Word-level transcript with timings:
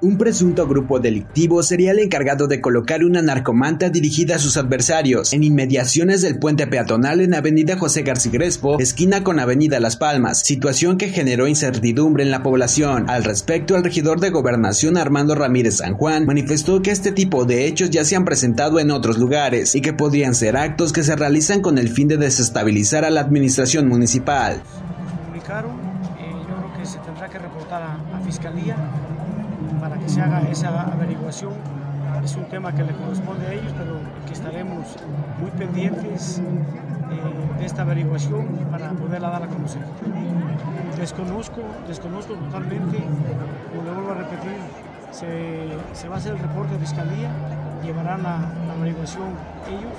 Un 0.00 0.16
presunto 0.16 0.68
grupo 0.68 1.00
delictivo 1.00 1.60
sería 1.64 1.90
el 1.90 1.98
encargado 1.98 2.46
de 2.46 2.60
colocar 2.60 3.02
una 3.02 3.20
narcomanta 3.20 3.90
dirigida 3.90 4.36
a 4.36 4.38
sus 4.38 4.56
adversarios 4.56 5.32
en 5.32 5.42
inmediaciones 5.42 6.22
del 6.22 6.38
puente 6.38 6.68
peatonal 6.68 7.20
en 7.20 7.34
Avenida 7.34 7.76
José 7.76 8.02
García 8.02 8.30
Crespo, 8.30 8.78
esquina 8.78 9.24
con 9.24 9.40
Avenida 9.40 9.80
Las 9.80 9.96
Palmas, 9.96 10.38
situación 10.38 10.98
que 10.98 11.08
generó 11.08 11.48
incertidumbre 11.48 12.22
en 12.22 12.30
la 12.30 12.44
población. 12.44 13.10
Al 13.10 13.24
respecto, 13.24 13.74
el 13.74 13.82
regidor 13.82 14.20
de 14.20 14.30
Gobernación 14.30 14.96
Armando 14.96 15.34
Ramírez 15.34 15.78
San 15.78 15.94
Juan 15.94 16.26
manifestó 16.26 16.80
que 16.80 16.92
este 16.92 17.10
tipo 17.10 17.44
de 17.44 17.66
hechos 17.66 17.90
ya 17.90 18.04
se 18.04 18.14
han 18.14 18.24
presentado 18.24 18.78
en 18.78 18.92
otros 18.92 19.18
lugares 19.18 19.74
y 19.74 19.80
que 19.80 19.94
podrían 19.94 20.36
ser 20.36 20.56
actos 20.56 20.92
que 20.92 21.02
se 21.02 21.16
realizan 21.16 21.60
con 21.60 21.76
el 21.76 21.88
fin 21.88 22.06
de 22.06 22.18
desestabilizar 22.18 23.04
a 23.04 23.10
la 23.10 23.22
administración 23.22 23.88
municipal. 23.88 24.62
Comunicaron, 25.24 25.72
eh, 25.72 26.30
yo 26.48 26.54
creo 26.54 26.78
que 26.78 26.86
se 26.86 26.98
tendrá 26.98 27.28
que 27.28 27.38
reportar 27.40 27.82
a 27.82 28.20
Fiscalía 28.24 28.76
para 29.80 29.96
que 29.98 30.08
se 30.08 30.20
haga 30.20 30.40
esa 30.42 30.82
averiguación. 30.82 31.52
Es 32.24 32.36
un 32.36 32.44
tema 32.44 32.72
que 32.72 32.82
le 32.82 32.92
corresponde 32.92 33.46
a 33.46 33.52
ellos, 33.52 33.72
pero 33.78 34.00
que 34.26 34.32
estaremos 34.32 34.96
muy 35.40 35.50
pendientes 35.52 36.40
eh, 36.40 37.58
de 37.58 37.64
esta 37.66 37.82
averiguación 37.82 38.46
para 38.70 38.90
poderla 38.90 39.30
dar 39.30 39.42
a 39.44 39.46
conocer. 39.46 39.82
Desconozco, 40.98 41.62
desconozco 41.86 42.34
totalmente, 42.34 42.98
como 43.70 43.84
le 43.84 43.90
vuelvo 43.92 44.10
a 44.12 44.14
repetir, 44.14 44.58
se, 45.12 46.08
va 46.08 46.14
a 46.14 46.18
hacer 46.18 46.32
el 46.32 46.38
reporte 46.38 46.74
de 46.74 46.80
fiscalía, 46.80 47.30
llevarán 47.82 48.22
la, 48.22 48.50
averiguación 48.78 49.28
ellos 49.68 49.96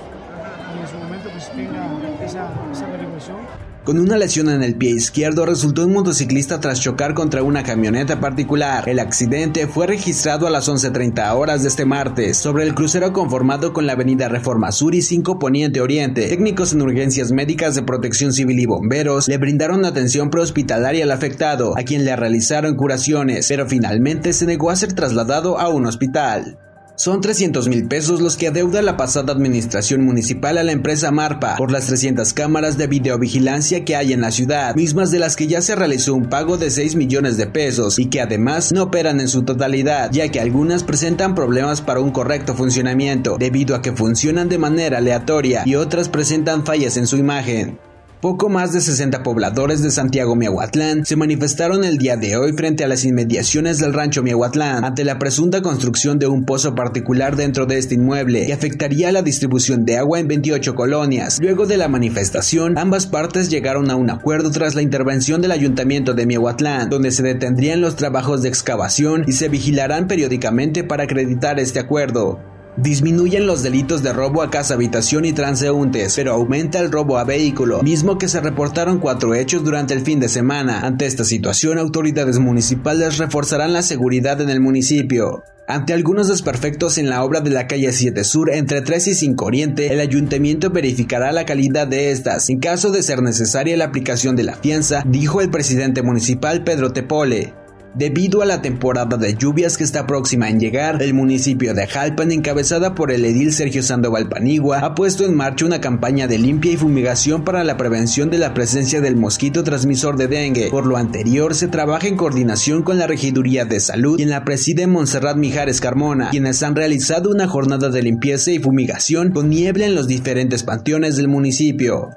y 0.75 0.81
en 0.81 0.87
su 0.87 0.97
momento 0.97 1.29
pues 1.31 1.49
tenga 1.51 1.85
esa, 2.23 2.49
esa 2.71 2.85
averiguación 2.85 3.37
con 3.83 3.99
una 3.99 4.17
lesión 4.17 4.49
en 4.49 4.63
el 4.63 4.75
pie 4.75 4.91
izquierdo 4.91 5.45
resultó 5.45 5.85
un 5.85 5.93
motociclista 5.93 6.59
tras 6.59 6.79
chocar 6.81 7.13
contra 7.13 7.43
una 7.43 7.63
camioneta 7.63 8.19
particular. 8.19 8.87
El 8.87 8.99
accidente 8.99 9.67
fue 9.67 9.87
registrado 9.87 10.47
a 10.47 10.49
las 10.49 10.69
11.30 10.69 11.33
horas 11.33 11.63
de 11.63 11.69
este 11.69 11.85
martes 11.85 12.37
sobre 12.37 12.63
el 12.63 12.75
crucero 12.75 13.13
conformado 13.13 13.73
con 13.73 13.87
la 13.87 13.93
avenida 13.93 14.27
Reforma 14.27 14.71
Sur 14.71 14.95
y 14.95 15.01
5 15.01 15.39
Poniente 15.39 15.81
Oriente. 15.81 16.27
Técnicos 16.27 16.73
en 16.73 16.81
urgencias 16.81 17.31
médicas 17.31 17.75
de 17.75 17.83
protección 17.83 18.33
civil 18.33 18.59
y 18.59 18.65
bomberos 18.65 19.27
le 19.27 19.37
brindaron 19.37 19.85
atención 19.85 20.29
prehospitalaria 20.29 21.03
al 21.03 21.11
afectado, 21.11 21.77
a 21.77 21.83
quien 21.83 22.05
le 22.05 22.15
realizaron 22.15 22.75
curaciones, 22.75 23.47
pero 23.47 23.67
finalmente 23.67 24.33
se 24.33 24.45
negó 24.45 24.69
a 24.69 24.75
ser 24.75 24.93
trasladado 24.93 25.59
a 25.59 25.69
un 25.69 25.85
hospital. 25.85 26.57
Son 26.99 27.21
300 27.21 27.69
mil 27.69 27.87
pesos 27.87 28.19
los 28.19 28.35
que 28.35 28.49
adeuda 28.49 28.81
la 28.81 28.97
pasada 28.97 29.31
administración 29.31 30.03
municipal 30.03 30.57
a 30.57 30.65
la 30.65 30.73
empresa 30.73 31.11
Marpa 31.11 31.55
por 31.55 31.71
las 31.71 31.85
300 31.85 32.33
cámaras 32.33 32.77
de 32.77 32.87
videovigilancia 32.87 33.85
que 33.85 33.95
hay 33.95 34.11
en 34.11 34.19
la 34.19 34.31
ciudad, 34.31 34.75
mismas 34.75 35.09
de 35.09 35.19
las 35.19 35.37
que 35.37 35.47
ya 35.47 35.61
se 35.61 35.77
realizó 35.77 36.13
un 36.13 36.27
pago 36.27 36.57
de 36.57 36.69
6 36.69 36.97
millones 36.97 37.37
de 37.37 37.47
pesos 37.47 37.99
y 37.99 38.07
que 38.07 38.19
además 38.19 38.73
no 38.73 38.83
operan 38.83 39.21
en 39.21 39.29
su 39.29 39.43
totalidad, 39.43 40.11
ya 40.11 40.27
que 40.27 40.41
algunas 40.41 40.83
presentan 40.83 41.35
problemas 41.35 41.79
para 41.79 42.01
un 42.01 42.11
correcto 42.11 42.53
funcionamiento, 42.53 43.37
debido 43.39 43.75
a 43.75 43.81
que 43.81 43.93
funcionan 43.93 44.49
de 44.49 44.57
manera 44.57 44.97
aleatoria 44.97 45.63
y 45.65 45.75
otras 45.75 46.09
presentan 46.09 46.65
fallas 46.65 46.97
en 46.97 47.07
su 47.07 47.15
imagen. 47.15 47.79
Poco 48.21 48.49
más 48.49 48.73
de 48.73 48.81
60 48.81 49.23
pobladores 49.23 49.81
de 49.81 49.91
Santiago 49.91 50.35
Miahuatlán 50.35 51.05
se 51.05 51.15
manifestaron 51.15 51.85
el 51.85 51.97
día 51.97 52.17
de 52.17 52.35
hoy 52.35 52.51
frente 52.51 52.83
a 52.83 52.89
las 52.89 53.05
inmediaciones 53.05 53.77
del 53.77 53.93
rancho 53.93 54.23
Miahuatlán 54.23 54.83
ante 54.83 55.05
la 55.05 55.17
presunta 55.17 55.61
construcción 55.61 56.19
de 56.19 56.27
un 56.27 56.43
pozo 56.43 56.75
particular 56.75 57.37
dentro 57.37 57.65
de 57.65 57.77
este 57.77 57.95
inmueble 57.95 58.45
que 58.45 58.51
afectaría 58.51 59.13
la 59.13 59.21
distribución 59.21 59.85
de 59.85 59.95
agua 59.95 60.19
en 60.19 60.27
28 60.27 60.75
colonias. 60.75 61.39
Luego 61.39 61.65
de 61.65 61.77
la 61.77 61.87
manifestación, 61.87 62.77
ambas 62.77 63.07
partes 63.07 63.49
llegaron 63.49 63.89
a 63.89 63.95
un 63.95 64.09
acuerdo 64.09 64.51
tras 64.51 64.75
la 64.75 64.81
intervención 64.81 65.41
del 65.41 65.53
ayuntamiento 65.53 66.13
de 66.13 66.25
Miahuatlán, 66.25 66.89
donde 66.89 67.11
se 67.11 67.23
detendrían 67.23 67.79
los 67.79 67.95
trabajos 67.95 68.41
de 68.41 68.49
excavación 68.49 69.23
y 69.27 69.31
se 69.31 69.47
vigilarán 69.47 70.07
periódicamente 70.07 70.83
para 70.83 71.03
acreditar 71.03 71.57
este 71.57 71.79
acuerdo. 71.79 72.48
Disminuyen 72.81 73.45
los 73.45 73.61
delitos 73.61 74.03
de 74.03 74.13
robo 74.13 74.41
a 74.41 74.49
casa, 74.49 74.75
habitación 74.75 75.25
y 75.25 75.33
transeúntes, 75.33 76.13
pero 76.15 76.31
aumenta 76.31 76.79
el 76.79 76.89
robo 76.89 77.17
a 77.17 77.25
vehículo, 77.25 77.83
mismo 77.83 78.17
que 78.17 78.29
se 78.29 78.39
reportaron 78.39 78.99
cuatro 78.99 79.33
hechos 79.33 79.65
durante 79.65 79.93
el 79.93 80.01
fin 80.01 80.21
de 80.21 80.29
semana. 80.29 80.79
Ante 80.79 81.05
esta 81.05 81.25
situación, 81.25 81.77
autoridades 81.77 82.39
municipales 82.39 83.17
reforzarán 83.17 83.73
la 83.73 83.81
seguridad 83.81 84.39
en 84.39 84.49
el 84.49 84.61
municipio. 84.61 85.43
Ante 85.67 85.91
algunos 85.91 86.29
desperfectos 86.29 86.97
en 86.97 87.09
la 87.09 87.21
obra 87.25 87.41
de 87.41 87.49
la 87.49 87.67
calle 87.67 87.91
7 87.91 88.23
Sur 88.23 88.49
entre 88.49 88.81
3 88.81 89.07
y 89.07 89.13
5 89.13 89.45
Oriente, 89.45 89.91
el 89.91 89.99
ayuntamiento 89.99 90.69
verificará 90.69 91.33
la 91.33 91.45
calidad 91.45 91.85
de 91.85 92.11
estas. 92.11 92.49
En 92.49 92.59
caso 92.59 92.91
de 92.91 93.03
ser 93.03 93.21
necesaria 93.21 93.75
la 93.75 93.85
aplicación 93.85 94.37
de 94.37 94.43
la 94.43 94.55
fianza, 94.55 95.03
dijo 95.05 95.41
el 95.41 95.51
presidente 95.51 96.01
municipal 96.01 96.63
Pedro 96.63 96.93
Tepole. 96.93 97.58
Debido 97.95 98.41
a 98.41 98.45
la 98.45 98.61
temporada 98.61 99.17
de 99.17 99.35
lluvias 99.35 99.77
que 99.77 99.83
está 99.83 100.05
próxima 100.05 100.49
en 100.49 100.59
llegar, 100.59 101.01
el 101.01 101.13
municipio 101.13 101.73
de 101.73 101.87
Jalpan, 101.87 102.31
encabezada 102.31 102.93
por 102.93 103.11
el 103.11 103.25
edil 103.25 103.51
Sergio 103.51 103.81
Sandoval 103.81 104.29
Panigua, 104.29 104.79
ha 104.79 104.93
puesto 104.93 105.25
en 105.25 105.35
marcha 105.35 105.65
una 105.65 105.81
campaña 105.81 106.27
de 106.27 106.37
limpia 106.37 106.71
y 106.71 106.77
fumigación 106.77 107.43
para 107.43 107.63
la 107.63 107.77
prevención 107.77 108.29
de 108.29 108.37
la 108.37 108.53
presencia 108.53 109.01
del 109.01 109.15
mosquito 109.15 109.63
transmisor 109.63 110.17
de 110.17 110.27
dengue. 110.27 110.69
Por 110.69 110.85
lo 110.85 110.97
anterior, 110.97 111.55
se 111.55 111.67
trabaja 111.67 112.07
en 112.07 112.15
coordinación 112.15 112.83
con 112.83 112.99
la 112.99 113.07
Regiduría 113.07 113.65
de 113.65 113.79
Salud, 113.79 114.17
quien 114.17 114.29
la 114.29 114.45
preside 114.45 114.85
Montserrat 114.85 115.37
Mijares 115.37 115.81
Carmona, 115.81 116.29
quienes 116.29 116.61
han 116.61 116.75
realizado 116.75 117.31
una 117.31 117.47
jornada 117.47 117.89
de 117.89 118.03
limpieza 118.03 118.51
y 118.51 118.59
fumigación 118.59 119.31
con 119.31 119.49
niebla 119.49 119.87
en 119.87 119.95
los 119.95 120.07
diferentes 120.07 120.63
panteones 120.63 121.17
del 121.17 121.27
municipio. 121.27 122.09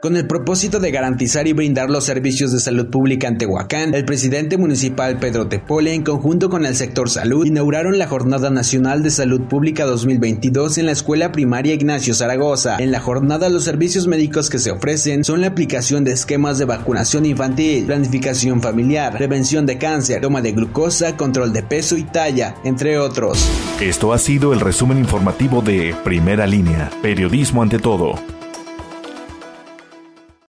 Con 0.00 0.16
el 0.16 0.28
propósito 0.28 0.78
de 0.78 0.92
garantizar 0.92 1.48
y 1.48 1.52
brindar 1.52 1.90
los 1.90 2.04
servicios 2.04 2.52
de 2.52 2.60
salud 2.60 2.86
pública 2.86 3.26
en 3.26 3.36
Tehuacán, 3.36 3.94
el 3.94 4.04
presidente 4.04 4.56
municipal 4.56 5.18
Pedro 5.18 5.48
Tepole, 5.48 5.92
en 5.92 6.04
conjunto 6.04 6.48
con 6.48 6.64
el 6.64 6.76
sector 6.76 7.10
salud, 7.10 7.44
inauguraron 7.44 7.98
la 7.98 8.06
Jornada 8.06 8.48
Nacional 8.48 9.02
de 9.02 9.10
Salud 9.10 9.48
Pública 9.48 9.86
2022 9.86 10.78
en 10.78 10.86
la 10.86 10.92
Escuela 10.92 11.32
Primaria 11.32 11.74
Ignacio 11.74 12.14
Zaragoza. 12.14 12.76
En 12.78 12.92
la 12.92 13.00
jornada, 13.00 13.48
los 13.48 13.64
servicios 13.64 14.06
médicos 14.06 14.50
que 14.50 14.60
se 14.60 14.70
ofrecen 14.70 15.24
son 15.24 15.40
la 15.40 15.48
aplicación 15.48 16.04
de 16.04 16.12
esquemas 16.12 16.58
de 16.58 16.66
vacunación 16.66 17.26
infantil, 17.26 17.86
planificación 17.86 18.62
familiar, 18.62 19.16
prevención 19.16 19.66
de 19.66 19.78
cáncer, 19.78 20.20
toma 20.20 20.42
de 20.42 20.52
glucosa, 20.52 21.16
control 21.16 21.52
de 21.52 21.64
peso 21.64 21.96
y 21.96 22.04
talla, 22.04 22.54
entre 22.62 22.98
otros. 22.98 23.48
Esto 23.80 24.12
ha 24.12 24.18
sido 24.18 24.52
el 24.52 24.60
resumen 24.60 24.98
informativo 24.98 25.60
de 25.60 25.92
Primera 26.04 26.46
Línea, 26.46 26.88
Periodismo 27.02 27.64
ante 27.64 27.80
todo. 27.80 28.37